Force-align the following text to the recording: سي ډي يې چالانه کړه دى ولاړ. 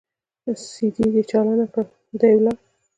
سي 0.71 0.85
ډي 0.95 1.07
يې 1.15 1.21
چالانه 1.29 1.65
کړه 1.73 1.83
دى 2.19 2.31
ولاړ. 2.35 2.57